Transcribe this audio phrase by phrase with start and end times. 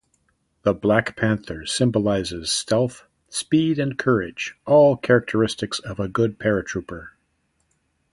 [0.63, 7.09] The black panther symbolizes stealth, speed and courage, all characteristics of a good Paratrooper.